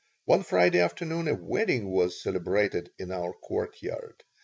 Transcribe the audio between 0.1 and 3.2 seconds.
One Friday afternoon a wedding was celebrated in